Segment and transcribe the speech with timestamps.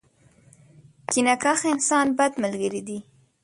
[1.09, 2.99] کینه کښ انسان، بد ملګری دی.